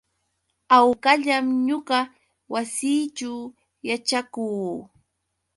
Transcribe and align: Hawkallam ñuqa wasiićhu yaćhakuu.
Hawkallam 0.71 1.45
ñuqa 1.67 1.99
wasiićhu 2.53 3.31
yaćhakuu. 3.87 4.71